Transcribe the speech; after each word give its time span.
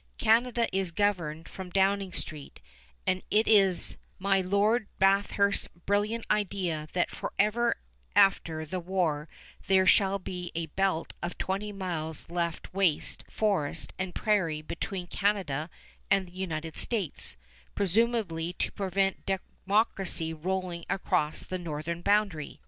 Canada 0.17 0.67
is 0.75 0.89
governed 0.89 1.47
from 1.47 1.69
Downing 1.69 2.11
Street, 2.11 2.59
and 3.05 3.21
it 3.29 3.47
is 3.47 3.97
my 4.17 4.41
Lord 4.41 4.87
Bathurst's 4.97 5.67
brilliant 5.85 6.25
idea 6.31 6.87
that 6.93 7.11
forever 7.11 7.75
after 8.15 8.65
the 8.65 8.79
war 8.79 9.29
there 9.67 9.85
shall 9.85 10.17
be 10.17 10.51
a 10.55 10.65
belt 10.65 11.13
of 11.21 11.37
twenty 11.37 11.71
miles 11.71 12.31
left 12.31 12.73
waste 12.73 13.23
forest 13.29 13.93
and 13.99 14.15
prairie 14.15 14.63
between 14.63 15.05
Canada 15.05 15.69
and 16.09 16.25
the 16.25 16.31
United 16.33 16.77
States, 16.77 17.37
presumably 17.75 18.53
to 18.53 18.71
prevent 18.71 19.23
democracy 19.67 20.33
rolling 20.33 20.83
across 20.89 21.45
the 21.45 21.59
northern 21.59 22.01
boundary. 22.01 22.59